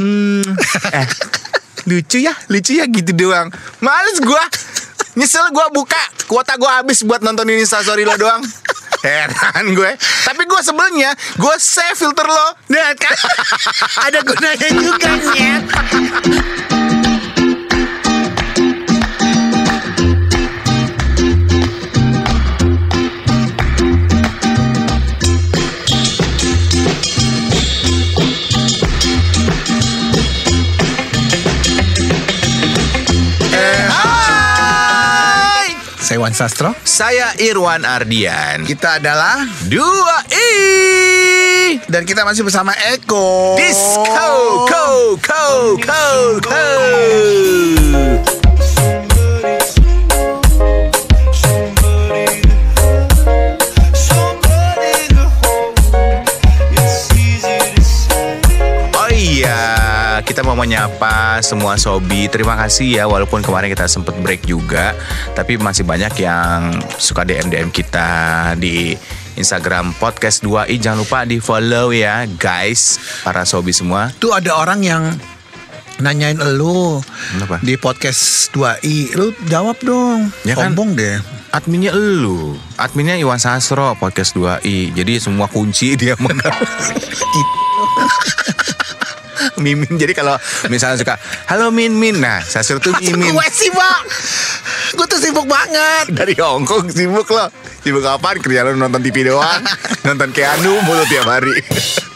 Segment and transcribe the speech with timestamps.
[0.00, 0.44] Hmm,
[0.98, 1.06] eh,
[1.88, 3.52] lucu ya, lucu ya gitu doang.
[3.80, 4.44] Males gua.
[5.12, 8.40] Nyesel gua buka kuota gua habis buat nontonin instastory lo doang.
[9.02, 9.90] Heran gue.
[9.98, 12.48] Tapi gue sebelnya gue save filter lo.
[12.70, 13.18] Nah, kan
[14.06, 15.64] ada gunanya juga nyet.
[36.22, 36.70] Saya Wan Sastro.
[36.86, 38.62] Saya Irwan Ardian.
[38.62, 43.58] Kita adalah Dua i dan kita masih bersama Eko.
[43.58, 44.06] Disco,
[44.70, 46.02] ko, ko, ko,
[46.38, 47.21] ko.
[60.72, 62.32] Menyapa semua sobi.
[62.32, 64.96] Terima kasih ya, walaupun kemarin kita sempet break juga,
[65.36, 68.08] tapi masih banyak yang suka DM DM kita
[68.56, 68.96] di
[69.36, 70.80] Instagram podcast 2i.
[70.80, 74.16] Jangan lupa di follow ya, guys, para sobi semua.
[74.16, 75.12] Tuh ada orang yang
[76.00, 77.60] nanyain elu Kenapa?
[77.60, 79.12] di podcast 2i.
[79.12, 80.32] Lu jawab dong.
[80.48, 80.72] Ya kan?
[80.72, 81.20] Sombong deh.
[81.52, 84.96] Adminnya elu, adminnya Iwan Sastro podcast 2i.
[84.96, 86.56] Jadi semua kunci dia megang.
[89.62, 89.94] Mimin.
[89.94, 90.34] Jadi kalau
[90.66, 91.14] misalnya suka
[91.46, 92.18] halo Min Min.
[92.18, 93.30] Nah Sastro tuh Mimin.
[93.30, 94.02] Gue sibuk.
[94.98, 96.10] Gue tuh sibuk banget.
[96.12, 97.48] dari Hongkong sibuk lo
[97.80, 98.42] sibuk apaan?
[98.42, 99.62] Kerja lo nonton TV doang.
[100.02, 101.54] Nonton Keanu mulu tiap hari.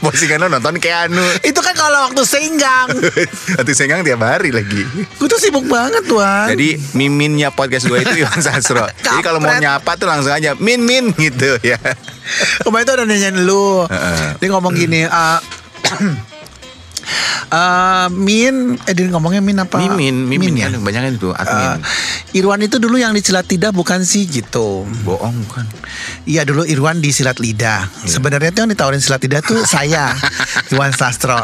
[0.00, 1.22] Postingan lo nonton Keanu.
[1.44, 2.88] Itu kan kalau waktu senggang.
[3.56, 4.82] Nanti senggang tiap hari lagi.
[5.20, 6.48] Gue tuh sibuk banget tuan.
[6.48, 8.88] Jadi miminnya podcast gue itu Iwan Sastro.
[9.04, 11.76] Jadi kalau mau nyapa tuh langsung aja Min Min gitu ya.
[12.64, 13.84] Kemarin tuh ada nanyain lu.
[13.86, 14.40] Heeh.
[14.40, 15.38] Dia ngomong gini ah,
[17.50, 19.78] eh, Min Eh dia ngomongnya Min apa?
[19.78, 20.68] Mimin, Mimin ya?
[20.70, 21.80] kan banyak kan itu admin.
[21.82, 25.64] Eh, Irwan itu dulu yang di silat lidah bukan sih gitu Bohong bukan.
[26.26, 30.14] Iya dulu Irwan di silat lidah Sebenarnya tuh yang ditawarin silat lidah tuh saya
[30.70, 31.38] Irwan Sastro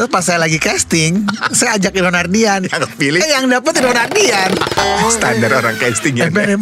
[0.00, 3.20] Terus pas saya lagi casting Saya ajak Irwan Ardian Yang kepilih.
[3.20, 4.48] Eh yang dapet Irwan Ardian
[5.12, 6.32] Standar orang casting ya.
[6.32, 6.56] Eh.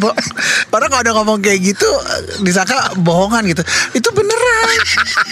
[0.75, 3.63] Orang kalau udah ngomong kayak gitu eh, disangka bohongan gitu.
[3.95, 4.67] Itu beneran.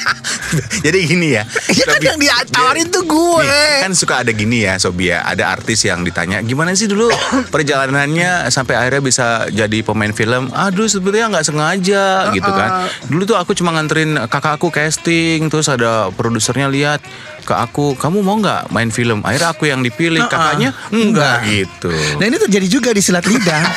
[0.86, 1.42] Jadi gini ya.
[1.66, 3.42] Iya kan yang ditawarin tuh gue.
[3.42, 7.10] Nih, kan suka ada gini ya Sobia Ada artis yang ditanya Gimana sih dulu
[7.54, 13.34] perjalanannya Sampai akhirnya bisa jadi pemain film Aduh sebenarnya nggak sengaja gitu kan Dulu tuh
[13.34, 17.02] aku cuma nganterin kakak aku casting Terus ada produsernya lihat
[17.46, 20.30] ke aku kamu mau nggak main film akhirnya aku yang dipilih Uh-uh.
[20.30, 23.62] kakaknya enggak gitu Nah ini terjadi juga di silat lidah.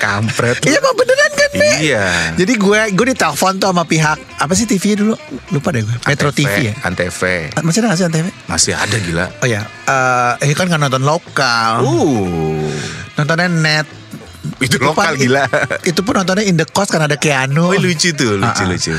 [0.00, 1.76] kampret Iya emang beneran kan Nek?
[1.78, 2.04] Iya.
[2.34, 5.12] Jadi gue gue ditelepon tuh sama pihak apa sih TV dulu
[5.50, 6.74] lupa deh gue Metro TV ya.
[6.80, 7.20] Antv
[7.60, 8.26] Masih ada nggak sih Antv?
[8.46, 12.72] masih ada gila Oh ya, eh ini kan nggak nonton lokal, uh
[13.14, 13.86] nontonnya net.
[14.66, 15.44] itu lokal gila
[15.84, 17.72] Itu pun nontonnya in the cost kan ada Keanu.
[17.72, 18.68] Oh, lucu tuh, lucu Ah, ah.
[18.68, 18.92] lucu.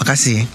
[0.00, 0.48] Makasih.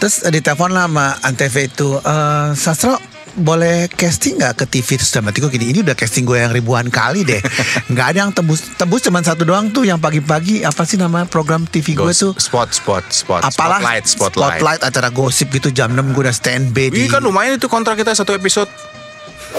[0.00, 2.96] Terus eh, ditelepon lah sama Antv itu, eh Sastro
[3.36, 6.88] boleh casting nggak ke TV terus hati gue gini ini udah casting gue yang ribuan
[6.88, 7.36] kali deh
[7.92, 11.68] nggak ada yang tembus tembus cuman satu doang tuh yang pagi-pagi apa sih nama program
[11.68, 14.56] TV gue tuh spot spot spot apalah spotlight spotlight.
[14.56, 18.00] spotlight acara gosip gitu jam 6 gue udah standby di Iya kan lumayan itu kontrak
[18.00, 18.72] kita satu episode.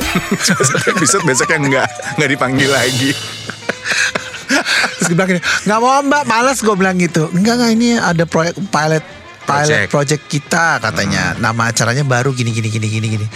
[0.94, 1.88] Episode besoknya enggak
[2.18, 3.12] enggak dipanggil lagi.
[4.98, 6.60] terus gue bilang gini nggak mau mbak males.
[6.62, 7.30] Gue bilang gitu.
[7.34, 9.04] Enggak enggak ini ada proyek pilot
[9.48, 9.92] pilot Project.
[9.92, 11.38] project kita katanya.
[11.40, 13.28] Nama acaranya baru gini gini gini gini gini.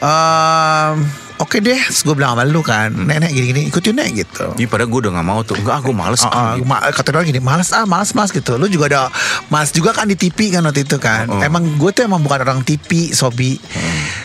[0.00, 1.04] Ehm,
[1.38, 4.58] Oke deh, gue bilang sama lu kan, nenek gini-gini ikut yuk nek gitu.
[4.58, 5.54] Iya padahal gue udah gak mau tuh.
[5.54, 6.18] Enggak aku males.
[6.18, 6.66] Gitu.
[6.66, 8.58] ma- kata dia gini, males ah, males mas gitu.
[8.58, 9.02] Lu juga ada,
[9.46, 11.30] mas juga kan di TV kan waktu itu kan.
[11.30, 11.38] Oh.
[11.38, 13.54] Emang gue tuh emang bukan orang TV, Sobi.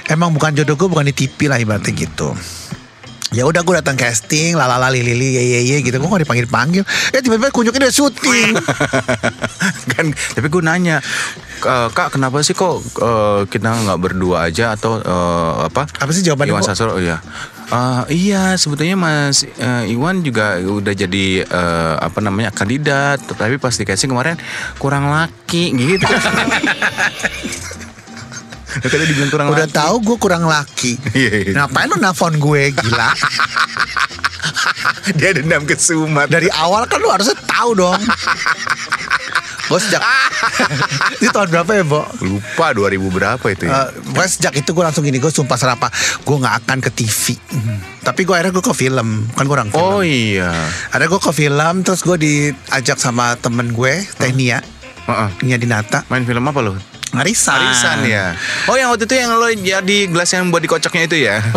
[0.10, 2.34] Emang bukan jodoh gue bukan di TV lah ibaratnya gitu.
[3.34, 5.98] Ya udah gue datang casting, lalala lili ye ye ye gitu.
[5.98, 6.84] Gue gak dipanggil panggil.
[7.10, 8.54] Eh tiba-tiba kunjungnya udah syuting.
[9.94, 10.98] kan tapi gue nanya
[11.64, 16.22] "Eh, kak kenapa sih kok eh, kita nggak berdua aja atau eh, apa Apa sih
[16.22, 16.68] jawabannya, Iwan Bo?
[16.68, 17.20] Sastro oh iya
[17.64, 23.74] Eh, iya sebetulnya Mas eh, Iwan juga udah jadi eh, apa namanya kandidat tapi pas
[23.74, 24.36] di casting kemarin
[24.78, 26.06] kurang laki gitu
[28.82, 29.76] Tadi dibilang kurang udah laki.
[29.76, 30.92] tahu gue kurang laki.
[31.14, 31.52] Iya, iya.
[31.54, 33.10] Ngapain lu nelfon gue gila?
[35.14, 36.32] Dia dendam ke Sumat.
[36.32, 38.00] Dari awal kan lu harusnya tahu dong.
[39.64, 40.04] Gue sejak
[41.24, 42.04] Ini tahun berapa ya Bo?
[42.20, 43.88] Lupa 2000 berapa itu ya?
[43.88, 45.88] Eh, pokoknya sejak itu gue langsung gini Gue sumpah serapah
[46.20, 47.40] Gue gak akan ke TV
[48.04, 50.52] Tapi gue akhirnya gue ke film Kan gue orang film oh iya.
[50.92, 54.60] Ada gue ke film Terus gue diajak sama temen gue Teh Nia
[55.08, 55.30] Heeh.
[55.42, 56.76] Nia Dinata Main film apa lo?
[57.14, 57.62] Arisan.
[57.62, 58.34] Arisan ya.
[58.66, 61.38] Oh yang waktu itu yang lo jadi gelas yang buat dikocoknya itu ya.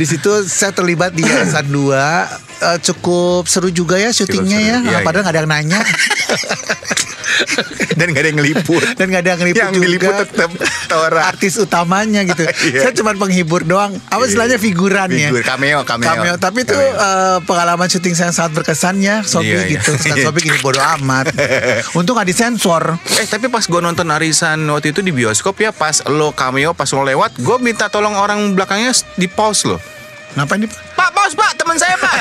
[0.00, 4.76] di situ saya terlibat di Yayasan 2 Eh, cukup seru juga ya syutingnya ya.
[4.82, 5.78] Iya, Padahal nggak ada yang nanya
[7.94, 8.82] Dan gak ada yang ngeliput.
[8.94, 9.84] dan nggak ada yang ngeliput yang juga.
[9.84, 10.50] diliput tetap
[10.86, 11.20] Tora.
[11.24, 12.42] artis utamanya gitu.
[12.68, 12.80] Iya.
[12.80, 13.94] Saya cuma penghibur doang.
[14.06, 15.30] Apa istilahnya figuran ya?
[15.30, 16.34] Figur, cameo, cameo.
[16.36, 16.94] Tapi itu Cameo.
[16.96, 19.72] eh, pengalaman syuting saya yang sangat berkesan ya, Sobi Iya, iya.
[19.74, 19.90] gitu.
[19.94, 21.32] Sekarang Sobi gini bodo amat.
[21.98, 22.98] Untung nggak disensor.
[23.14, 26.88] Eh tapi pas gue nonton arisan waktu itu di bioskop ya pas lo cameo pas
[26.88, 29.78] lo lewat gue minta tolong orang belakangnya di pause lo.
[30.34, 30.70] Ngapain nih?
[30.92, 32.14] Pak pause pak teman saya pak.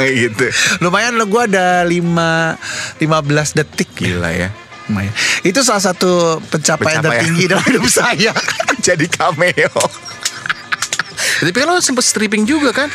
[0.20, 0.46] gitu.
[0.78, 3.88] Lumayan lo gue ada 5 15 detik.
[3.96, 4.48] Gila ya.
[4.86, 5.12] Lumayan.
[5.40, 7.20] Itu salah satu pencapaian, Pencapaian.
[7.22, 8.32] tertinggi dalam hidup saya.
[8.78, 9.72] Jadi cameo.
[11.40, 12.90] Tapi kan lo sempet stripping juga kan?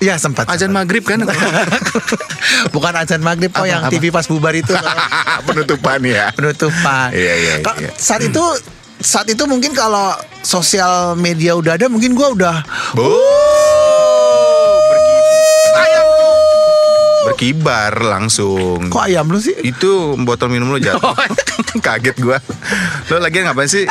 [0.00, 0.48] ya sempat.
[0.48, 1.20] Azan maghrib kan?
[2.72, 3.92] Bukan azan maghrib kok yang apa?
[3.92, 4.72] TV pas bubar itu
[5.44, 6.32] Penutupan ya.
[6.32, 7.12] penutupan.
[7.12, 7.90] Iya, iya, iya.
[7.92, 8.40] Saat itu
[9.00, 10.12] saat itu mungkin kalau
[10.44, 12.56] sosial media udah ada mungkin gua udah.
[17.20, 18.92] Berkibar langsung.
[18.92, 19.56] kok ayam lu sih?
[19.64, 21.16] Itu botol minum lo jatuh.
[21.86, 22.38] Kaget gua.
[23.08, 23.86] Lo lagi ngapain sih?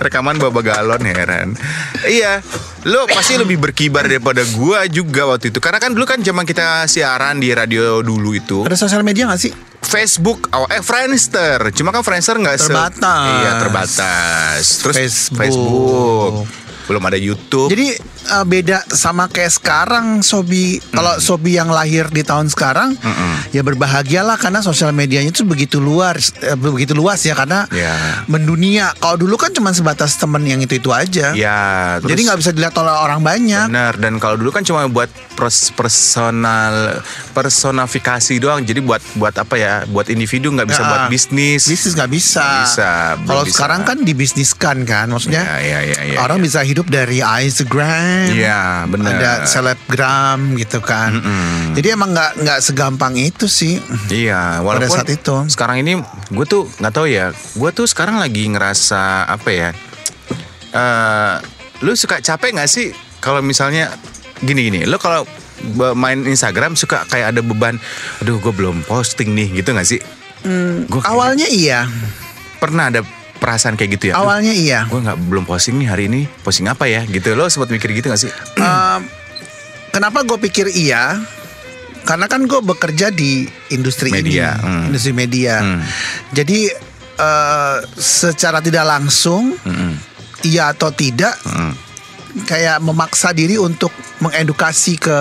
[0.00, 1.54] Rekaman bawa galon heran.
[2.02, 2.40] Iya.
[2.88, 5.60] Lo pasti lebih berkibar daripada gua juga waktu itu.
[5.60, 8.64] Karena kan dulu kan zaman kita siaran di radio dulu itu.
[8.64, 9.52] Ada sosial media gak sih?
[9.80, 11.72] Facebook, oh, eh Friendster.
[11.72, 13.26] Cuma kan Friendster nggak se- Terbatas.
[13.34, 14.64] Iya terbatas.
[14.78, 15.38] Terus Facebook.
[15.40, 16.32] Facebook.
[16.90, 17.70] Belum ada YouTube.
[17.70, 20.82] Jadi eh, beda sama kayak sekarang Sobi.
[20.82, 22.98] Kalau Sobi yang lahir di tahun sekarang,
[23.48, 28.26] ya berbahagialah karena sosial medianya itu begitu luas, eh, begitu luas ya karena Ya.
[28.26, 28.90] mendunia.
[28.96, 31.30] Kalau dulu kan cuma sebatas temen yang itu itu aja.
[31.32, 31.60] ya,
[31.98, 33.70] terus Jadi nggak bisa dilihat oleh orang banyak.
[33.70, 36.98] Benar dan kalau dulu kan cuma buat pers- personal
[37.32, 38.60] personifikasi doang.
[38.60, 39.72] Jadi buat buat apa ya?
[39.86, 41.64] Buat individu nggak bisa buat bisnis.
[41.64, 42.40] Bisnis nggak bisa.
[42.40, 42.90] Nggak bisa,
[43.22, 46.44] Kalau sekarang kan dibisniskan kan, maksudnya Ya, ya, ya, orang ya.
[46.44, 48.30] bisa hidup dari Instagram.
[48.30, 49.12] Iya, benar.
[49.18, 51.12] Ada selebgram gitu kan.
[51.12, 51.74] Mm-mm.
[51.74, 53.76] Jadi emang nggak nggak segampang itu sih.
[54.08, 55.36] Iya, walaupun saat itu.
[55.50, 55.98] sekarang ini
[56.30, 57.34] gue tuh nggak tahu ya.
[57.52, 59.70] Gue tuh sekarang lagi ngerasa apa ya?
[60.70, 61.34] eh
[61.82, 63.90] lu suka capek nggak sih kalau misalnya
[64.38, 64.86] gini-gini?
[64.86, 65.26] Lu kalau
[65.92, 67.76] main Instagram suka kayak ada beban.
[68.22, 70.00] Aduh, gue belum posting nih, gitu nggak sih?
[70.88, 71.84] Gua kayak- Awalnya iya,
[72.56, 73.04] pernah ada
[73.40, 74.20] perasaan kayak gitu ya?
[74.20, 74.84] awalnya iya.
[74.84, 76.28] gue nggak belum posting nih hari ini.
[76.44, 77.08] Posting apa ya?
[77.08, 77.32] Gitu.
[77.32, 78.30] Lo sempat mikir gitu gak sih?
[78.60, 79.00] Em,
[79.90, 81.16] kenapa gue pikir iya?
[82.04, 84.84] Karena kan gue bekerja di industri Media, ini, hmm.
[84.92, 85.54] industri media.
[85.60, 85.80] Hmm.
[86.32, 86.68] Jadi
[87.20, 89.92] eh, secara tidak langsung, Mm-mm.
[90.48, 91.89] iya atau tidak, Mm.
[92.40, 95.18] Kayak memaksa diri untuk mengedukasi ke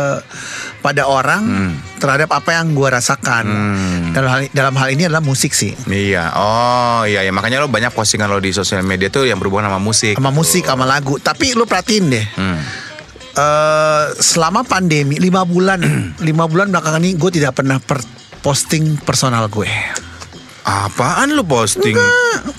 [0.79, 1.73] pada orang Hmm.
[1.97, 3.45] terhadap apa yang gue rasakan.
[3.45, 4.03] Hmm.
[4.11, 7.89] Dalam hal dalam hal ini adalah musik sih, Iya, oh iya ya makanya lo banyak
[7.89, 10.15] postingan lo di sosial media tuh yang berhubungan sama musik.
[10.15, 11.17] sama musik, sama lagu.
[11.17, 12.59] Tapi lu perhatiin deh, Hmm.
[13.31, 15.81] eh, selama pandemi lima bulan,
[16.21, 18.05] lima bulan belakangan ini gue tidak pernah per-
[18.39, 19.67] posting personal gue.
[20.62, 21.97] Apaan lo posting?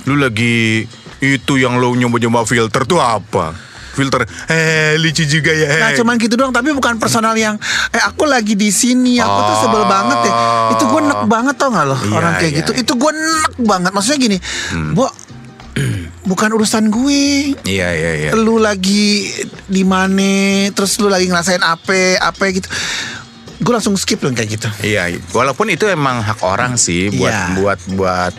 [0.05, 0.83] Lu lagi
[1.21, 3.70] itu yang lo nyoba-nyoba filter tuh apa?
[4.01, 5.69] Filter, eh lucu juga ya.
[5.77, 5.97] Nah eh.
[5.97, 7.61] cuman gitu doang tapi bukan personal yang
[7.91, 9.87] Eh aku lagi di sini Aku tuh sebel Oh.
[9.87, 10.35] banget deh
[10.73, 12.81] Itu gue nek banget tau gak loh Iya, Orang kayak iya, gitu iya.
[12.81, 14.39] Itu gue nek banget Maksudnya gini
[14.91, 15.07] Bo
[16.23, 18.31] Bukan urusan gue Iya iya iya.
[18.33, 19.29] Lu lagi
[19.65, 20.33] di mana
[20.71, 22.69] Terus lu lagi ngerasain apa Apa gitu
[23.59, 27.45] Gue langsung skip loh kayak gitu Iya, walaupun itu emang hak orang sih buat Iya.
[27.57, 28.33] buat buat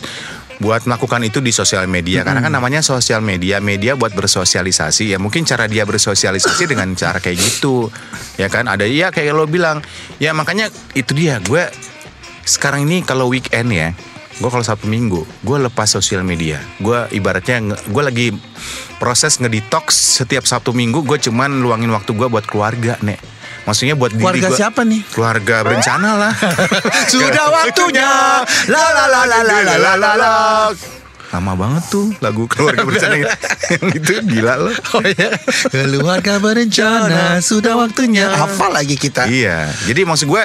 [0.62, 2.22] buat melakukan itu di sosial media.
[2.22, 5.12] Karena kan namanya sosial media media buat bersosialisasi.
[5.12, 7.90] Ya mungkin cara dia bersosialisasi dengan cara kayak gitu
[8.38, 8.70] ya kan?
[8.70, 9.82] Ada ya kayak lo bilang.
[10.22, 11.66] Ya makanya itu dia gue
[12.46, 13.94] sekarang ini kalau weekend ya
[14.42, 16.62] gue kalau satu minggu gue lepas sosial media.
[16.78, 18.28] Gue ibaratnya gue lagi
[19.02, 24.12] proses ngedetox setiap sabtu minggu gue cuman luangin waktu gue buat keluarga nek maksudnya buat
[24.12, 25.02] diri Keluarga gua- siapa nih?
[25.10, 26.34] keluarga berencana lah.
[27.14, 28.10] Sudah waktunya.
[28.74, 30.32] La la la la la la la la la
[31.32, 33.32] lama banget tuh lagu keluarga berencana yang
[33.90, 34.76] itu gila loh.
[34.92, 35.32] Oh iya.
[35.68, 38.28] Keluarga berencana Sudah waktunya.
[38.28, 39.26] Hafal lagi kita.
[39.26, 39.72] Iya.
[39.88, 40.44] Jadi maksud gue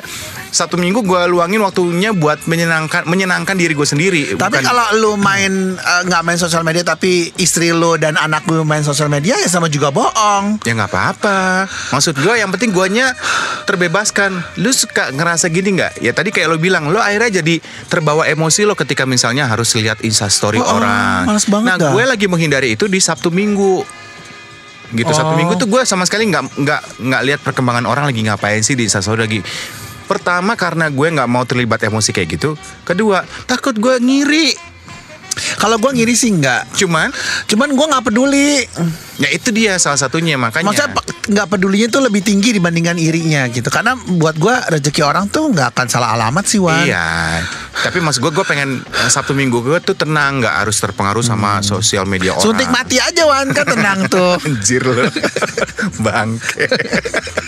[0.49, 5.13] satu minggu gue luangin waktunya buat menyenangkan menyenangkan diri gue sendiri Tapi Bukan- kalau lu
[5.15, 9.37] main eh, nggak main sosial media tapi istri lu dan anak lu main sosial media
[9.37, 10.63] ya sama juga bohong.
[10.63, 11.67] ya nggak apa-apa.
[11.91, 13.13] Maksud gue yang penting guanya
[13.67, 14.39] terbebaskan.
[14.57, 15.99] Lu suka ngerasa gini nggak?
[15.99, 20.01] Ya tadi kayak lo bilang lo akhirnya jadi terbawa emosi lo ketika misalnya harus lihat
[20.01, 21.93] instastory Oh, orang males banget nah dah.
[21.97, 23.85] gue lagi menghindari itu di sabtu minggu
[24.95, 25.39] gitu sabtu Oh.
[25.39, 28.87] minggu tuh gue sama sekali nggak nggak nggak lihat perkembangan orang lagi ngapain sih di
[28.87, 29.41] instastory lagi
[30.07, 32.55] Pertama karena gue nggak mau terlibat emosi kayak gitu.
[32.87, 34.76] Kedua takut gue ngiri.
[35.57, 36.65] Kalau gue ngiri sih enggak.
[36.75, 37.13] Cuman
[37.47, 38.65] Cuman gue nggak peduli.
[39.17, 40.69] ya itu dia salah satunya makanya.
[40.69, 40.93] Maksudnya
[41.27, 43.69] nggak pedulinya tuh lebih tinggi dibandingkan irinya gitu.
[43.69, 46.85] Karena buat gue rezeki orang tuh nggak akan salah alamat sih Wan.
[46.85, 47.41] Iya,
[47.81, 51.61] tapi maksud gue, gue pengen eh, Sabtu Minggu gue tuh tenang, nggak harus terpengaruh sama
[51.61, 52.45] sosial media orang.
[52.45, 52.49] Hmm.
[52.53, 54.37] Suntik mati aja Wan kan tenang tuh.
[54.47, 55.09] Anjir lo,
[56.05, 56.67] bangke.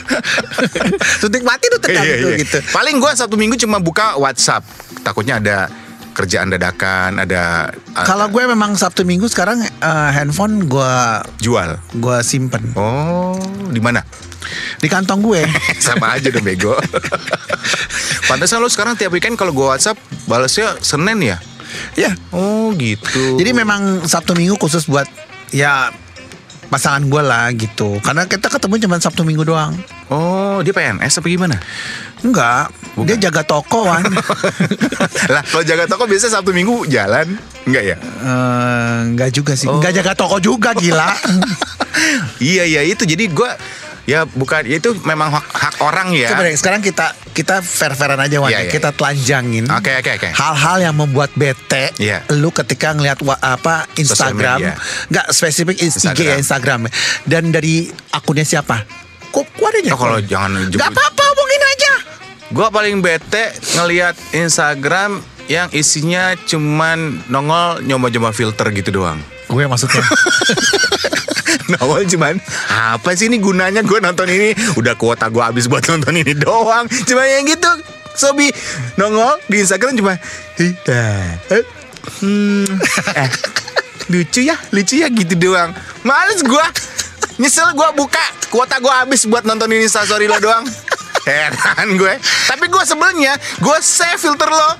[1.21, 2.41] Suntik mati tuh tenang Iya, tuh iya.
[2.43, 2.59] gitu.
[2.73, 4.65] Paling gue Sabtu Minggu cuma buka WhatsApp,
[5.05, 5.59] takutnya ada
[6.19, 7.71] kerjaan dadakan, ada
[8.03, 10.93] Kalau gue memang Sabtu Minggu sekarang eh, handphone gue
[11.39, 11.79] jual.
[11.95, 13.39] gue simpen Oh,
[13.71, 14.03] di mana?
[14.79, 15.43] di kantong gue.
[15.85, 16.73] Sama aja dong bego.
[18.29, 21.37] Pantesan lo sekarang tiap weekend kalau gue WhatsApp balasnya Senin ya?
[21.95, 22.11] ya.
[22.33, 23.37] Oh gitu.
[23.37, 25.05] Jadi memang Sabtu Minggu khusus buat
[25.53, 25.93] ya
[26.69, 27.99] pasangan gue lah gitu.
[28.05, 29.73] Karena kita ketemu cuma Sabtu Minggu doang.
[30.13, 31.57] Oh dia PNS apa gimana?
[32.21, 32.73] Enggak,
[33.05, 34.05] dia jaga toko Wan.
[35.35, 37.37] lah kalau jaga toko biasanya Sabtu Minggu jalan
[37.69, 37.97] Enggak ya?
[38.01, 39.69] Eh, enggak juga sih.
[39.69, 39.77] Oh.
[39.77, 41.13] Enggak jaga toko juga gila.
[42.41, 43.51] iya iya itu jadi gue
[44.09, 46.33] ya bukan itu memang hak, hak orang ya.
[46.33, 48.49] Coba deh, sekarang kita kita fair-fairan aja Wan.
[48.49, 49.69] Iya, iya, kita telanjangin.
[49.69, 50.29] Oke oke oke.
[50.33, 52.25] Hal-hal yang membuat bete Iya.
[52.33, 54.73] lu ketika ngelihat apa Instagram
[55.07, 56.41] nggak spesifik is- IG ya Instagram.
[56.41, 56.81] Instagram
[57.25, 58.89] dan dari akunnya siapa
[59.29, 61.93] kok ada Oh, kalau jangan nggak jemput- apa-apa omongin aja
[62.49, 63.45] Gue paling bete
[63.77, 69.21] ngelihat Instagram yang isinya cuman nongol nyoba-nyoba filter gitu doang.
[69.47, 70.01] gue maksudnya
[71.77, 72.35] nongol cuman
[72.69, 74.57] apa sih ini gunanya gue nonton ini?
[74.77, 76.89] Udah kuota gue habis buat nonton ini doang.
[77.05, 77.71] Cuma yang gitu
[78.19, 78.51] Sobi
[78.99, 80.19] nongol di Instagram cuma
[80.59, 81.63] "Ih, eh,
[82.19, 82.67] hmm,
[83.15, 83.31] eh,
[84.11, 85.71] lucu ya lucu ya gitu doang.
[86.03, 86.67] Males gue
[87.39, 90.67] nyesel gue buka kuota gue habis buat nonton ini story lo doang.
[91.29, 92.15] Heran gue
[92.49, 94.71] tapi gue sebelnya gue save filter lo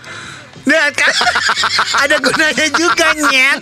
[0.69, 1.13] Nah, kan
[1.99, 3.61] ada gunanya juga nyet.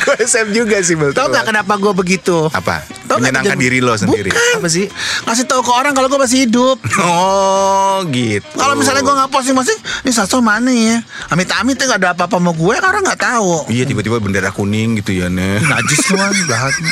[0.00, 2.48] gue save juga sih filter Tahu nggak kenapa gue begitu?
[2.48, 4.56] apa nggak menyenangkan kejadian- diri lo sendiri Bukan.
[4.56, 4.86] apa sih
[5.20, 6.78] Ngasih tahu ke orang kalau gue masih hidup.
[6.98, 8.46] Oh gitu.
[8.54, 11.02] Kalau misalnya gue nggak posting posting, ini Sasto mana ya?
[11.28, 13.68] Amit-amit tuh nggak ada apa-apa sama gue, kan orang nggak tahu.
[13.68, 15.60] Iya tiba-tiba bendera kuning gitu ya nih.
[15.60, 16.72] Najis semua jahat.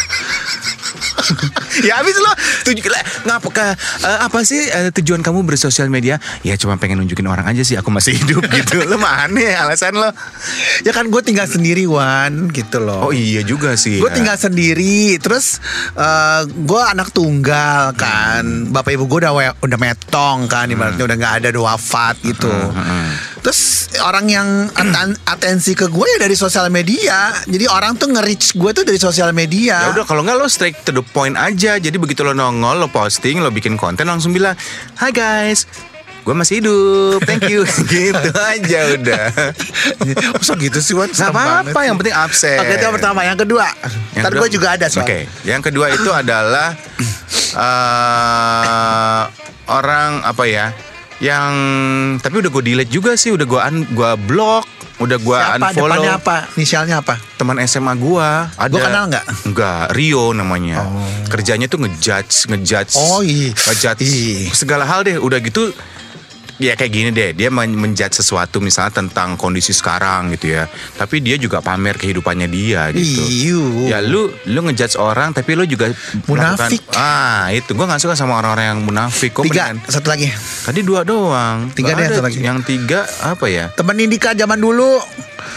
[1.86, 2.32] ya habis lo
[2.66, 2.80] tuju
[3.26, 3.66] ngapa ke
[4.04, 6.16] eh, apa sih eh, tujuan kamu bersosial media?
[6.46, 8.82] Ya cuma pengen nunjukin orang aja sih aku masih hidup gitu.
[8.86, 10.10] Lo mana ya alasan lo?
[10.82, 13.10] Ya kan gue tinggal sendiri Wan gitu loh.
[13.10, 14.00] Oh iya juga sih.
[14.00, 14.16] Gue ya.
[14.16, 15.58] tinggal sendiri, terus
[15.94, 21.34] eh, gue anak tunggal kan, bapak ibu gue udah udah metong kan, ibaratnya udah nggak
[21.42, 22.50] ada, udah wafat gitu.
[23.48, 28.52] Terus orang yang aten- atensi ke gue ya dari sosial media, jadi orang tuh nge-reach
[28.52, 29.88] gue tuh dari sosial media.
[29.88, 31.80] Ya udah kalau nggak lo straight to the point aja.
[31.80, 34.52] Jadi begitu lo nongol, lo posting, lo bikin konten langsung bilang,
[35.00, 35.64] "Hai guys,
[36.28, 39.24] gue masih hidup, thank you." gitu aja udah.
[40.36, 41.08] Masa gitu sih Wan?
[41.08, 41.86] Gak Serem banget apa-apa, sih.
[41.88, 42.58] yang penting absen.
[42.60, 43.66] Oke itu yang pertama, yang kedua.
[44.12, 45.08] Yang Ntar gue juga ada soal.
[45.08, 46.76] Oke, yang kedua itu adalah
[47.64, 49.22] eh
[49.72, 50.68] orang apa ya?
[51.18, 51.52] Yang
[52.22, 54.70] tapi udah gue delete juga sih, udah gue un, gua block,
[55.02, 55.98] udah gue unfollow.
[55.98, 56.36] Depannya apa?
[56.54, 57.18] Inisialnya apa?
[57.34, 58.70] Teman SMA gua ada.
[58.70, 59.24] Gua kenal nggak?
[59.50, 60.86] Enggak, Rio namanya.
[61.26, 62.94] Kerjanya tuh ngejudge, ngejudge.
[62.94, 63.50] Oh, iya.
[63.50, 65.18] Ngejudge segala hal deh.
[65.18, 65.74] Udah gitu
[66.58, 70.66] ya kayak gini deh, dia men- menjudge sesuatu misalnya tentang kondisi sekarang gitu ya.
[70.94, 73.22] Tapi dia juga pamer kehidupannya dia gitu.
[73.22, 73.62] Iyu.
[73.86, 75.90] Ya lu lu ngejudge orang tapi lu juga
[76.26, 76.82] Munafik.
[76.82, 79.32] melakukan- ah, itu gua nggak suka sama orang-orang yang munafik.
[79.32, 80.28] Gua Tiga, mendingan- satu lagi.
[80.62, 81.70] Tadi dua doang.
[81.72, 82.38] Tiga deh, satu lagi.
[82.38, 83.70] Yang tiga apa ya?
[83.72, 84.98] Temen Indika zaman dulu,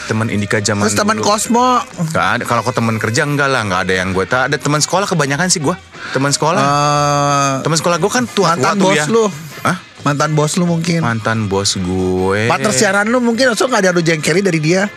[0.02, 1.18] Teman Indika zaman terus teman.
[1.20, 1.80] Cosmo.
[2.12, 2.44] Gak ada.
[2.44, 4.44] Kalau kau teman kerja enggak lah, nggak ada yang gue tahu.
[4.44, 5.72] Ada teman sekolah kebanyakan sih gue.
[6.12, 6.60] Teman sekolah.
[6.60, 9.06] eh teman sekolah gue kan tua tua tuh bos ya.
[9.08, 9.26] lu.
[10.02, 11.06] Mantan bos lu mungkin.
[11.06, 12.50] Mantan bos gue.
[12.50, 14.90] Partner siaran lu mungkin langsung gak ada lu jengkeli dari dia.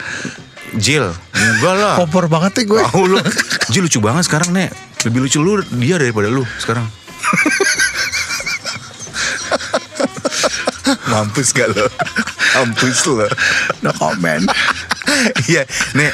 [0.75, 1.06] Jil.
[1.37, 1.94] Enggak lah.
[2.00, 2.80] Kompor banget ya gue.
[2.80, 3.20] Tahu lu.
[3.68, 4.73] Jil lucu banget sekarang nek.
[5.04, 6.84] Lebih lucu lu dia daripada lu sekarang.
[11.12, 11.84] Mampus gak lo?
[12.56, 13.28] Mampus lo.
[13.84, 14.49] No comment.
[15.46, 15.62] Iya,
[15.94, 16.11] nek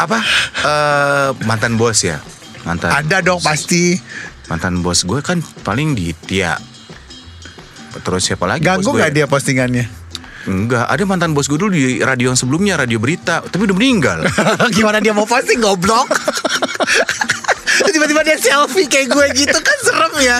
[0.00, 0.18] apa
[0.64, 2.18] eh, mantan bos ya?
[2.64, 2.90] Mantan.
[2.90, 4.00] ada dong pasti.
[4.48, 6.56] mantan bos gue kan paling Ditya
[8.00, 9.00] terus siapa lagi Ganggu bos gue?
[9.00, 9.86] gak dia postingannya?
[10.44, 14.18] enggak ada mantan bos gue dulu di radio yang sebelumnya radio berita tapi udah meninggal
[14.76, 16.04] Gimana dia mau posting goblok?
[17.84, 20.38] Tiba-tiba dia selfie kayak gue gitu kan serem ya.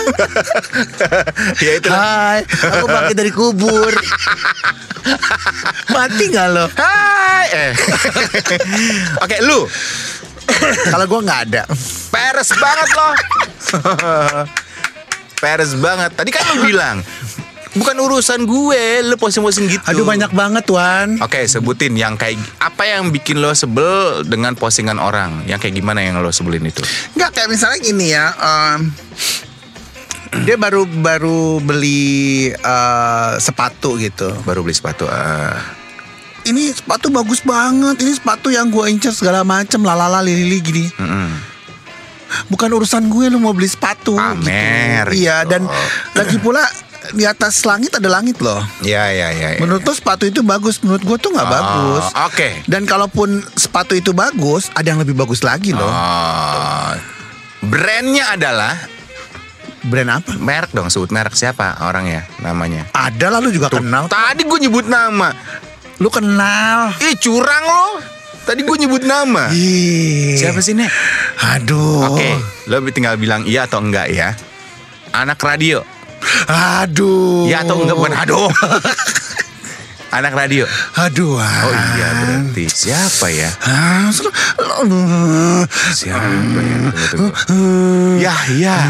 [1.64, 3.90] ya itu Hai, aku bangkit dari kubur.
[5.88, 6.66] Mati gak lo?
[6.74, 7.72] hai eh
[9.18, 9.66] oke lu
[10.88, 11.62] Kalau gue nggak ada.
[12.08, 13.08] peres banget lo
[15.36, 17.02] peres banget tadi kan lu bilang
[17.74, 19.82] Bukan urusan gue, lu posting-posting gitu.
[19.90, 21.18] Aduh banyak banget Wan.
[21.18, 25.42] Oke, sebutin yang kayak apa yang bikin lo sebel dengan postingan orang?
[25.50, 26.86] Yang kayak gimana yang lo sebelin itu?
[27.18, 28.30] Enggak kayak misalnya gini ya.
[28.30, 28.94] em,
[30.46, 34.30] dia baru baru beli eh, sepatu gitu.
[34.46, 35.10] Baru beli sepatu.
[35.10, 35.58] ah.
[36.44, 37.98] Ini sepatu bagus banget.
[38.04, 40.86] Ini sepatu yang gue incer segala macem lalala lili gini.
[40.94, 41.54] Mm-mm.
[42.50, 44.18] Bukan urusan gue lu mau beli sepatu.
[44.18, 45.24] Pamer, gitu.
[45.24, 45.50] Iya gitu.
[45.54, 45.62] dan
[46.18, 46.62] lagi pula
[47.12, 48.64] di atas langit ada langit loh.
[48.80, 49.58] Ya, ya, ya.
[49.58, 49.60] ya.
[49.60, 52.04] Menurut lo sepatu itu bagus, menurut gue tuh nggak Oh, bagus.
[52.32, 52.48] Oke.
[52.64, 55.84] Dan kalaupun sepatu itu bagus, ada yang lebih bagus lagi loh.
[55.84, 56.92] Oh.
[57.64, 58.76] Brandnya adalah
[59.84, 60.32] Brand apa?
[60.40, 62.88] merek dong, sebut merek siapa orangnya, namanya.
[62.96, 64.08] Ada lah lu juga kenal.
[64.08, 65.28] Tadi gue nyebut nama.
[66.00, 66.96] Lu kenal.
[67.04, 68.00] Ih curang lo.
[68.48, 69.52] Tadi gue nyebut nama.
[69.52, 70.40] Ih.
[70.40, 70.88] Siapa sih Nek?
[71.56, 72.16] Aduh.
[72.16, 72.32] Oke,
[72.72, 74.32] lo tinggal bilang iya atau enggak ya.
[75.12, 75.84] Anak radio.
[76.48, 77.48] Aduh.
[77.48, 78.50] Iya atau enggak bukan aduh.
[80.14, 80.62] Anak radio.
[80.94, 81.42] Aduh.
[81.42, 83.50] Oh iya berarti siapa ya?
[85.90, 86.22] Siapa
[86.62, 86.78] ya?
[88.22, 88.78] Ya, ya.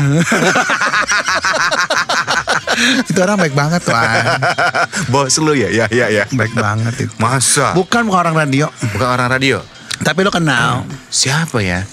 [3.08, 4.24] itu orang baik banget Wan.
[5.12, 5.72] Bos lu ya?
[5.72, 6.24] Ya, ya, ya.
[6.28, 7.12] Baik banget itu.
[7.16, 7.72] Masa?
[7.72, 9.64] Bukan bukan orang radio, Bukan orang radio.
[10.04, 10.84] tapi lo kenal.
[11.08, 11.86] Siapa ya?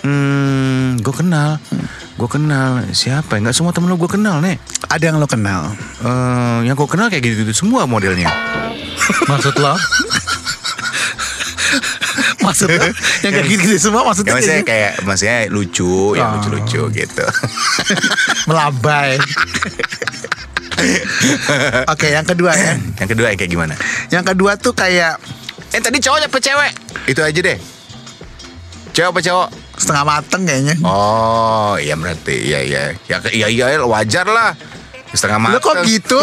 [0.00, 1.60] Hmm, gue kenal.
[2.20, 2.84] Gue kenal.
[2.92, 3.32] Siapa?
[3.32, 3.40] ya?
[3.40, 4.60] Nggak semua temen lo gue kenal, Nek.
[4.92, 5.72] Ada yang lo kenal.
[6.04, 8.28] Eh, yang gue kenal kayak gitu-gitu semua modelnya.
[9.24, 9.72] Maksud lo?
[12.44, 12.84] maksud lo?
[13.24, 16.32] Yang kayak gitu semua maksudnya Ya maksudnya kayak kayak maksudnya lucu, yang Oh.
[16.36, 17.24] lucu-lucu gitu.
[18.52, 19.16] melabai.
[21.92, 22.76] Oke, yang kedua ya.
[23.00, 23.74] yang kedua yang kayak gimana?
[24.12, 25.16] Yang kedua tuh kayak
[25.70, 26.72] Eh tadi cowok apa cewek?
[27.06, 27.58] Itu aja deh.
[28.90, 29.48] Cewek apa cowok?
[29.80, 30.76] Setengah mateng kayaknya.
[30.84, 32.82] Oh, iya berarti iya iya.
[33.08, 34.52] Ya iya iya wajar lah.
[35.10, 35.64] Setengah Lo mateng.
[35.64, 36.20] kok gitu?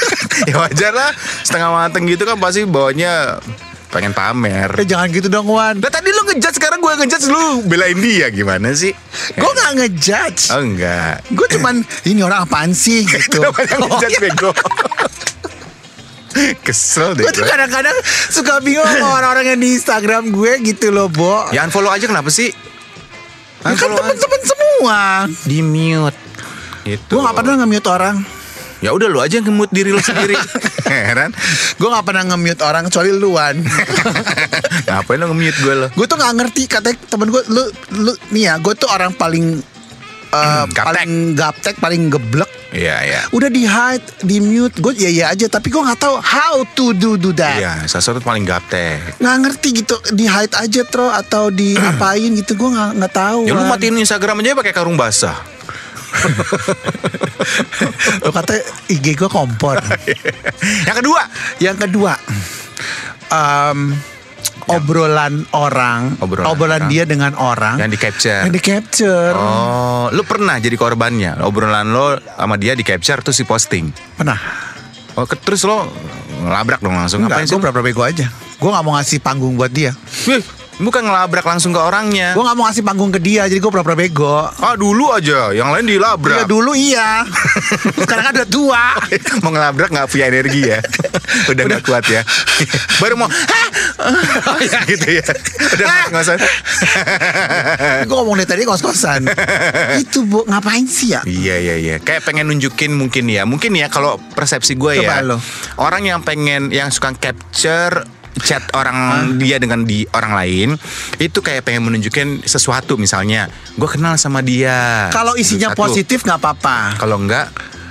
[0.48, 1.10] ya wajar lah.
[1.42, 3.42] Setengah mateng gitu kan pasti bawanya
[3.90, 4.70] pengen pamer.
[4.78, 5.82] eh, jangan gitu dong Wan.
[5.82, 8.94] Nah tadi lu ngejudge sekarang gue ngejudge lu belain dia gimana sih?
[9.34, 10.54] Gue gak ngejudge.
[10.54, 11.26] Oh enggak.
[11.28, 13.42] Gue cuman ini orang apaan sih gitu.
[13.42, 14.50] Kenapa yang ngejudge bego?
[16.62, 17.96] Kesel deh Gue tuh kadang-kadang
[18.30, 21.50] suka bingung sama orang-orang yang di Instagram gue gitu loh, Bo.
[21.50, 22.54] Ya unfollow aja kenapa sih?
[23.60, 23.96] Ya kan aja.
[24.00, 24.98] temen-temen semua.
[25.44, 26.18] Di mute.
[26.88, 27.12] Gitu.
[27.12, 28.16] Gue gak pernah nge-mute orang.
[28.80, 30.32] Ya udah lu aja yang nge-mute diri lu sendiri.
[30.88, 31.36] Heran.
[31.76, 33.60] Gue gak pernah nge-mute orang kecuali luan.
[34.88, 35.86] Ngapain lu nge-mute gue lo?
[35.92, 37.62] gue tuh gak ngerti katanya temen gue lu
[38.00, 39.60] lu nih ya gue tuh orang paling
[40.32, 40.84] eh, gaptek.
[40.88, 43.20] paling gaptek paling geblek Iya iya.
[43.30, 46.94] udah di hide di mute gue ya ya aja tapi gue nggak tahu how to
[46.94, 49.18] do do that Iya, sesuatu paling gaptek.
[49.18, 53.40] nggak ngerti gitu di hide aja tro atau di apain gitu gue nggak nggak tahu
[53.42, 55.34] Ya lu matiin Instagram aja pakai karung basah.
[58.22, 58.54] Lu kata
[58.86, 59.78] IG gue kompor
[60.86, 61.22] yang kedua,
[61.58, 62.14] yang kedua
[63.30, 63.94] em,
[64.72, 66.86] obrolan orang Obrolan orang.
[66.86, 68.42] dia dengan orang yang di capture.
[68.42, 71.40] yang di capture Oh, lu pernah jadi korbannya?
[71.40, 73.90] Obrolan lo sama dia di capture terus di posting.
[74.14, 74.38] pernah
[75.12, 75.90] Oh, ke- terus lo
[76.40, 77.60] ngelabrak dong langsung Enggak, ngapain gue sih?
[77.60, 79.90] pura-pura bego aja Gue gak mau ngasih panggung buat dia
[80.24, 80.40] Wih,
[80.80, 82.32] bukan ngelabrak langsung ke orangnya.
[82.32, 85.70] Gue gak mau ngasih panggung ke dia Jadi gue pura-pura bego Ah, dulu aja, yang
[85.70, 86.48] lain Iya dilabrak.
[86.48, 87.22] dulu iya
[88.02, 88.84] Sekarang kan udah tua
[89.44, 90.78] mau ngelabrak nggak punya energi ya
[91.46, 92.22] udah nggak kuat ya
[93.00, 93.68] baru mau Hah?
[94.86, 95.26] gitu ya
[95.76, 96.38] udah ngos-ngosan
[98.06, 99.28] Gue ngomong dari tadi kos-kosan
[99.98, 101.96] Itu bu ngapain sih ya Iya iya iya.
[102.00, 103.44] Kayak pengen nunjukin mungkin ya.
[103.44, 105.20] Mungkin ya kalau persepsi gue ya.
[105.22, 105.36] lo.
[105.76, 108.04] Orang yang pengen yang suka capture
[108.38, 110.68] chat orang dia dengan di orang lain
[111.18, 112.94] itu kayak pengen menunjukin sesuatu.
[112.94, 115.10] Misalnya gue kenal sama dia.
[115.10, 115.80] Kalau isinya Satu.
[115.82, 116.94] positif gak apa-apa.
[116.96, 117.50] Kalau enggak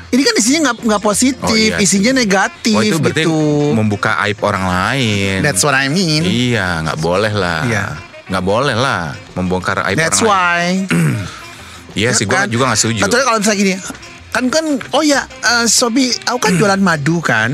[0.10, 1.78] Ini kan isinya gak, nggak positif Oh, iya.
[1.78, 3.78] Isinya negatif oh itu berarti gitu.
[3.78, 5.46] membuka aib orang lain.
[5.46, 6.26] That's what I mean.
[6.26, 7.62] Iya nggak boleh lah.
[7.70, 7.86] Iya.
[8.26, 10.78] nggak boleh lah membongkar aib That's orang lain.
[10.90, 11.28] why.
[11.98, 12.46] Iya sih gue kan?
[12.46, 13.02] juga nggak setuju.
[13.06, 13.74] Kecuali kalau misalnya gini
[14.30, 17.50] kan kan oh ya eh, Sobi aku kan jualan madu kan.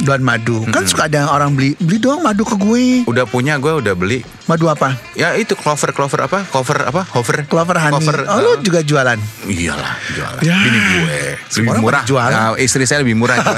[0.00, 0.64] Jualan madu.
[0.68, 3.08] Kan suka ada orang beli beli doang madu ke gue.
[3.08, 4.20] Udah punya gue udah beli.
[4.44, 4.98] Madu apa?
[5.16, 6.44] Ya itu clover clover apa?
[6.50, 7.02] Cover apa?
[7.14, 7.46] Hover?
[7.46, 8.02] Clover honey.
[8.02, 9.18] Cover, oh lu uh, juga jualan?
[9.46, 10.42] Iyalah jualan.
[10.44, 10.58] Ya.
[10.60, 11.20] Bini gue.
[11.38, 12.02] Lebih murah.
[12.04, 12.34] jualan.
[12.34, 13.38] Nah, Istri saya lebih murah.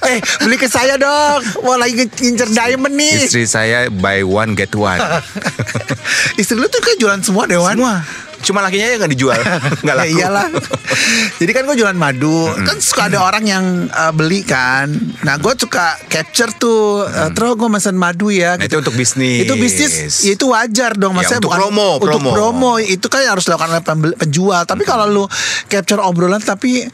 [0.00, 1.40] Eh beli ke saya dong.
[1.64, 3.28] Mau lagi ngincer diamond nih.
[3.28, 5.00] Istri saya buy one get one.
[6.40, 8.00] Istri lu tuh kan jualan semua deh Semua
[8.40, 9.36] Cuma lakinya ya nggak dijual,
[9.84, 10.12] nggak Ya laku.
[10.16, 10.46] iyalah.
[11.36, 14.88] Jadi kan gue jualan madu, kan suka ada orang yang uh, beli kan.
[15.20, 18.56] Nah gue suka capture tuh, uh, terus gue pesan madu ya.
[18.56, 18.80] Nah, gitu.
[18.80, 19.44] itu untuk bisnis.
[19.44, 21.12] Itu bisnis, ya itu wajar dong.
[21.12, 22.30] Ya, Maksudnya untuk bukan promo, untuk promo.
[22.30, 22.72] promo.
[22.76, 23.84] Itu kan harus dilakukan oleh
[24.16, 24.62] penjual.
[24.64, 25.24] Tapi kalau lu
[25.66, 26.84] capture obrolan tapi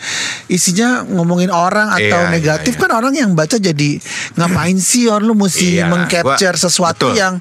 [0.46, 2.82] isinya ngomongin orang atau Iya, negatif iya, iya.
[2.82, 3.90] kan orang yang baca jadi
[4.34, 7.18] ngapain sih orang lu mesti Iya, mengcapture sesuatu betul.
[7.18, 7.38] yang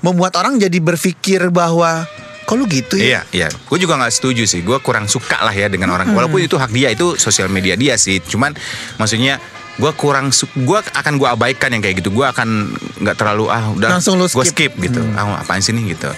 [0.00, 2.04] membuat orang jadi berpikir bahwa
[2.46, 3.04] kok lu gitu ya?
[3.04, 3.48] Iya, iya.
[3.50, 4.62] Gue juga nggak setuju sih.
[4.62, 6.14] Gue kurang suka lah ya dengan orang.
[6.14, 8.22] Walaupun itu hak dia, itu sosial media dia sih.
[8.22, 8.54] Cuman
[8.96, 9.42] maksudnya
[9.76, 12.14] gue kurang, gue akan gue abaikan yang kayak gitu.
[12.14, 12.70] Gue akan
[13.02, 13.98] nggak terlalu ah udah.
[13.98, 14.72] Langsung lu Gue skip.
[14.72, 15.02] skip gitu.
[15.18, 16.08] Ah apaan sih nih gitu.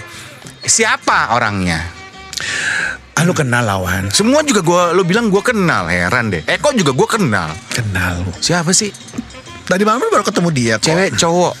[0.61, 1.81] Siapa orangnya?
[3.17, 4.07] Ah lu kenal lawan.
[4.13, 6.45] Semua juga gue, lo bilang gue kenal heran deh.
[6.45, 7.51] Eko juga gue kenal.
[7.73, 8.31] Kenal lu.
[8.39, 8.93] Siapa sih?
[9.67, 10.87] Tadi malam lu baru ketemu dia kok.
[10.87, 11.53] Cewek, cowok.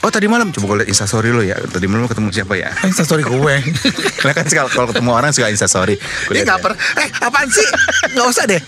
[0.00, 1.60] Oh tadi malam coba gue liat instastory lo ya.
[1.60, 2.72] Tadi malam ketemu siapa ya?
[2.88, 3.54] Instastory gue.
[4.24, 6.00] Lah kan kalau kalau ketemu orang suka instastory.
[6.32, 6.64] Dia nggak ya.
[6.64, 6.72] per.
[6.96, 7.68] Eh apaan sih?
[8.16, 8.62] Nggak usah deh.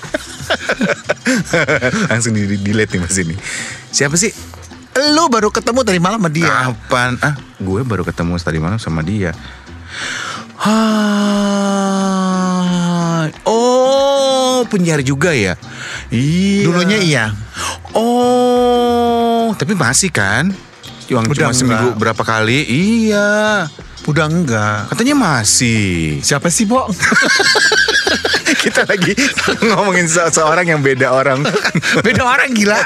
[2.13, 3.33] Langsung di delete nih mas ini.
[3.89, 4.29] Siapa sih?
[5.17, 6.53] Lu baru ketemu tadi malam sama dia.
[6.69, 7.17] Apaan?
[7.25, 9.33] Ah, gue baru ketemu tadi malam sama dia.
[10.61, 11.33] Hai.
[13.49, 15.57] Oh, penyiar juga ya?
[16.13, 16.69] Iya.
[16.69, 17.33] Dulunya iya.
[17.97, 20.53] Oh, tapi masih kan?
[21.13, 22.01] Yang Udah cuma seminggu enggak.
[22.01, 22.59] berapa kali?
[22.65, 23.69] Iya.
[24.09, 24.89] Udah enggak.
[24.89, 26.19] Katanya masih.
[26.21, 26.89] Siapa sih, Bo?
[28.63, 29.13] Kita lagi
[29.65, 31.43] ngomongin seseorang yang beda orang.
[32.07, 32.79] Beda orang gila.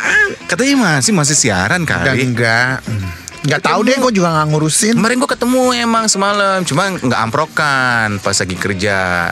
[0.49, 2.25] Katanya masih masih siaran Udah kali.
[2.25, 2.81] enggak.
[3.45, 4.95] Enggak tahu deh, gue juga nggak ngurusin.
[4.97, 9.31] Kemarin gue ketemu emang semalam, cuma nggak amprokan pas lagi kerja.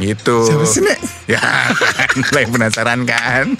[0.00, 0.36] Gitu.
[0.48, 0.98] Siapa sih, Nek?
[1.28, 1.38] Ya,
[1.70, 3.54] kan, lagi penasaran kan?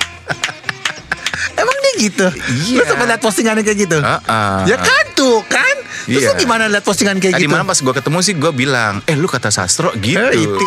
[1.52, 2.26] Emang dia gitu?
[2.28, 2.76] Iya.
[2.76, 3.98] Lu sempat lihat postingannya kayak gitu?
[3.98, 4.56] Heeh.
[4.66, 5.76] Ya kan tuh kan?
[6.04, 6.28] Terus Iya.
[6.28, 7.52] lu gimana lihat postingan kayak Tadi gitu?
[7.52, 10.18] malam pas gue ketemu sih gue bilang, eh lu kata sastro gitu.
[10.20, 10.66] Eh, itu.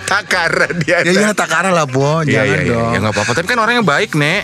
[0.00, 1.04] Takara dia.
[1.04, 2.22] Ya iya Takara lah, Bo.
[2.22, 2.72] Iya, Jangan iya, iya.
[2.72, 2.90] dong.
[2.90, 3.32] Ya nggak apa-apa.
[3.34, 4.42] Tapi kan orangnya baik, Nek.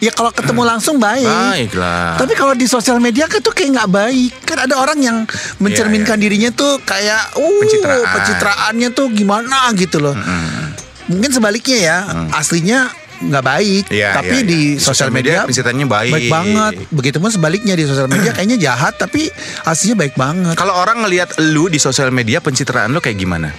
[0.00, 1.28] Ya kalau ketemu langsung baik.
[1.28, 2.16] Baik lah.
[2.16, 4.32] Tapi kalau di sosial media kan tuh kayak nggak baik.
[4.44, 5.16] Kan ada orang yang
[5.58, 8.08] mencerminkan Iya, dirinya tuh kayak uh Pencitraan.
[8.10, 10.16] pencitraannya tuh gimana gitu loh.
[11.10, 11.98] Mungkin sebaliknya ya,
[12.32, 12.88] aslinya
[13.20, 14.80] nggak baik, Iya, tapi iya, di iya.
[14.80, 16.32] sosial media, media pencitraannya baik.
[16.32, 16.72] banget.
[16.88, 19.28] Begitupun sebaliknya di sosial media kayaknya jahat tapi
[19.68, 20.56] aslinya baik banget.
[20.56, 23.52] Kalau orang ngelihat lu di sosial media pencitraan lu kayak gimana?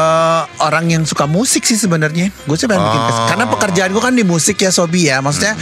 [0.00, 2.32] Eh orang yang suka musik sih sebenarnya.
[2.44, 3.06] Gue sih pengen bikin Oh.
[3.06, 5.20] kes- karena pekerjaan gue kan di musik ya Sobi ya.
[5.20, 5.54] Maksudnya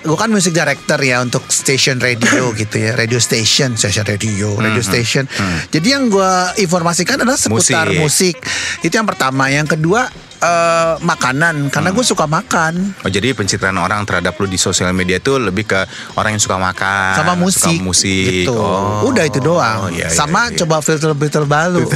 [0.00, 4.80] gue kan music director ya untuk station radio gitu ya, radio station, station radio, radio
[4.82, 5.24] station.
[5.68, 8.00] Jadi yang gue informasikan adalah seputar musik.
[8.00, 8.36] Musik.
[8.80, 9.46] Itu yang pertama.
[9.46, 10.08] Yang kedua
[10.42, 12.94] eh, makanan karena gue suka makan.
[13.06, 15.80] Oh jadi pencitraan orang terhadap lu di sosial media itu lebih ke
[16.18, 18.48] orang yang suka makan, sama musik, suka musik.
[18.48, 18.56] gitu.
[18.56, 19.06] Oh.
[19.10, 19.88] Udah itu doang.
[19.88, 20.64] Oh, iya, iya, sama iya.
[20.64, 21.84] coba filter-filter baru.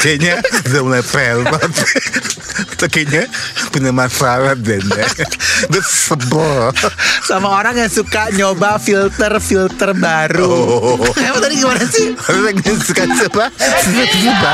[0.00, 1.72] kayaknya udah mulai fail banget.
[2.84, 3.24] Kayaknya
[3.72, 6.68] punya masalah dan Udah sebel.
[7.24, 10.52] sama orang yang suka nyoba filter-filter baru.
[10.52, 11.00] Oh.
[11.16, 12.12] Emang tadi gimana sih?
[12.12, 14.53] Orang yang suka coba filter baru.